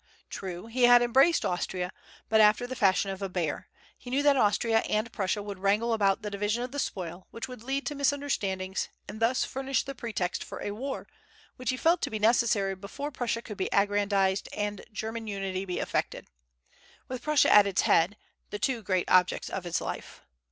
[0.31, 1.91] True, he had embraced Austria,
[2.27, 3.67] but after the fashion of a bear.
[3.95, 7.47] He knew that Austria and Prussia would wrangle about the division of the spoil, which
[7.47, 11.05] would lead to misunderstandings, and thus furnish the pretext for a war,
[11.55, 15.77] which he felt to be necessary before Prussia could be aggrandized and German unity be
[15.77, 16.25] effected,
[17.07, 18.17] with Prussia at its head,
[18.49, 20.23] the two great objects of his life.